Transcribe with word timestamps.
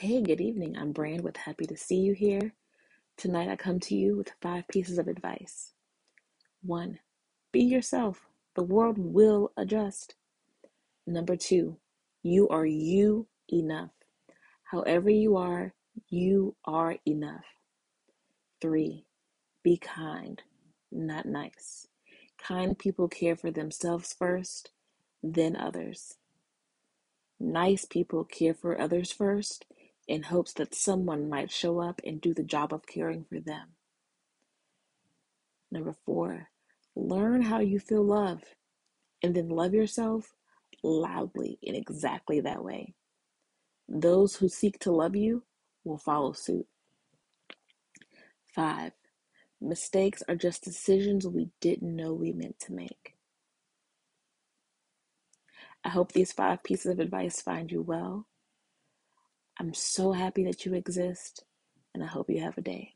Hey, 0.00 0.22
good 0.22 0.40
evening. 0.40 0.78
I'm 0.78 0.92
Brand 0.92 1.20
with 1.20 1.36
Happy 1.36 1.66
to 1.66 1.76
See 1.76 1.98
You 1.98 2.14
here. 2.14 2.54
Tonight 3.18 3.50
I 3.50 3.56
come 3.56 3.78
to 3.80 3.94
you 3.94 4.16
with 4.16 4.32
five 4.40 4.66
pieces 4.66 4.96
of 4.96 5.08
advice. 5.08 5.74
One, 6.62 7.00
be 7.52 7.60
yourself. 7.60 8.26
The 8.54 8.62
world 8.62 8.96
will 8.96 9.52
adjust. 9.58 10.14
Number 11.06 11.36
two, 11.36 11.76
you 12.22 12.48
are 12.48 12.64
you 12.64 13.26
enough. 13.52 13.90
However 14.70 15.10
you 15.10 15.36
are, 15.36 15.74
you 16.08 16.56
are 16.64 16.96
enough. 17.06 17.44
Three, 18.62 19.04
be 19.62 19.76
kind, 19.76 20.40
not 20.90 21.26
nice. 21.26 21.88
Kind 22.38 22.78
people 22.78 23.06
care 23.06 23.36
for 23.36 23.50
themselves 23.50 24.14
first, 24.14 24.70
then 25.22 25.56
others. 25.56 26.14
Nice 27.38 27.84
people 27.84 28.24
care 28.24 28.54
for 28.54 28.80
others 28.80 29.12
first 29.12 29.66
in 30.10 30.24
hopes 30.24 30.52
that 30.54 30.74
someone 30.74 31.30
might 31.30 31.52
show 31.52 31.78
up 31.78 32.00
and 32.04 32.20
do 32.20 32.34
the 32.34 32.42
job 32.42 32.74
of 32.74 32.84
caring 32.84 33.24
for 33.24 33.38
them. 33.38 33.68
Number 35.70 35.94
four, 36.04 36.48
learn 36.96 37.42
how 37.42 37.60
you 37.60 37.78
feel 37.78 38.04
love 38.04 38.42
and 39.22 39.36
then 39.36 39.48
love 39.48 39.72
yourself 39.72 40.34
loudly 40.82 41.60
in 41.62 41.76
exactly 41.76 42.40
that 42.40 42.64
way. 42.64 42.94
Those 43.88 44.34
who 44.34 44.48
seek 44.48 44.80
to 44.80 44.90
love 44.90 45.14
you 45.14 45.44
will 45.84 45.98
follow 45.98 46.32
suit. 46.32 46.66
Five, 48.52 48.90
mistakes 49.60 50.24
are 50.28 50.34
just 50.34 50.64
decisions 50.64 51.24
we 51.24 51.50
didn't 51.60 51.94
know 51.94 52.14
we 52.14 52.32
meant 52.32 52.58
to 52.62 52.72
make. 52.72 53.14
I 55.84 55.90
hope 55.90 56.10
these 56.10 56.32
five 56.32 56.64
pieces 56.64 56.90
of 56.90 56.98
advice 56.98 57.40
find 57.40 57.70
you 57.70 57.80
well. 57.80 58.26
I'm 59.60 59.74
so 59.74 60.12
happy 60.12 60.42
that 60.44 60.64
you 60.64 60.72
exist, 60.72 61.44
and 61.92 62.02
I 62.02 62.06
hope 62.06 62.30
you 62.30 62.40
have 62.40 62.56
a 62.56 62.62
day. 62.62 62.94